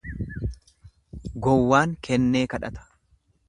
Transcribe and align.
Gowwaan 1.47 1.95
kennee 2.09 2.45
kadhata. 2.55 2.91